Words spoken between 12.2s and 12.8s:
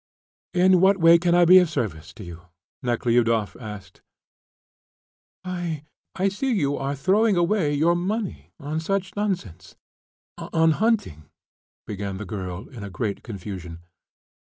girl,